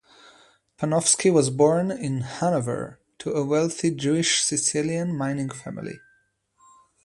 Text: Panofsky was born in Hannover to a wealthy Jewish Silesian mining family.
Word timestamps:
Panofsky 0.79 1.31
was 1.31 1.51
born 1.51 1.91
in 1.91 2.21
Hannover 2.21 2.97
to 3.19 3.33
a 3.33 3.45
wealthy 3.45 3.91
Jewish 3.91 4.41
Silesian 4.41 5.15
mining 5.15 5.51
family. 5.51 5.99